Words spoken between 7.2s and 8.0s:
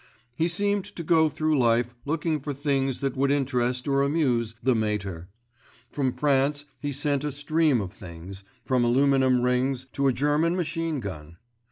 a stream of